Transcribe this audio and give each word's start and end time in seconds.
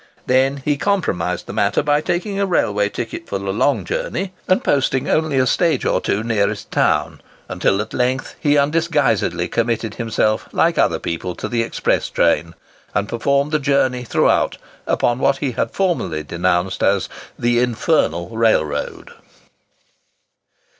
Then 0.25 0.57
he 0.65 0.77
compromised 0.77 1.45
the 1.45 1.53
matter 1.53 1.83
by 1.83 2.01
taking 2.01 2.39
a 2.39 2.47
railway 2.47 2.89
ticket 2.89 3.29
for 3.29 3.37
the 3.37 3.53
long 3.53 3.85
journey, 3.85 4.33
and 4.47 4.63
posting 4.63 5.07
only 5.07 5.37
a 5.37 5.45
stage 5.45 5.85
or 5.85 6.01
two 6.01 6.23
nearest 6.23 6.71
town; 6.71 7.21
until, 7.47 7.79
at 7.79 7.93
length, 7.93 8.33
he 8.39 8.57
undisguisedly 8.57 9.47
committed 9.47 9.93
himself, 9.93 10.49
like 10.51 10.79
other 10.79 10.97
people, 10.97 11.35
to 11.35 11.47
the 11.47 11.61
express 11.61 12.09
train, 12.09 12.55
and 12.95 13.09
performed 13.09 13.51
the 13.51 13.59
journey 13.59 14.03
throughout 14.03 14.57
upon 14.87 15.19
what 15.19 15.37
he 15.37 15.51
had 15.51 15.69
formerly 15.69 16.23
denounced 16.23 16.81
as 16.81 17.07
"the 17.37 17.59
infernal 17.59 18.29
railroad." 18.35 19.11